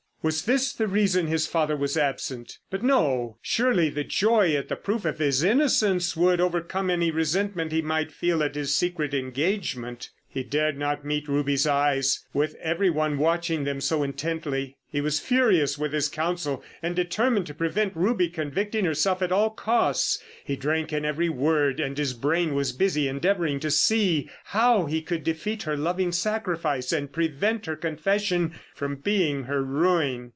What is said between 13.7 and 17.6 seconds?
so intently. He was furious with his counsel, and determined to